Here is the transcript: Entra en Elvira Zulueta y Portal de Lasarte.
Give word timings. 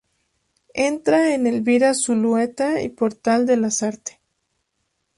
Entra 0.73 1.31
en 1.35 1.45
Elvira 1.45 1.93
Zulueta 1.93 2.81
y 2.81 2.89
Portal 2.89 3.45
de 3.45 3.55
Lasarte. 3.57 4.19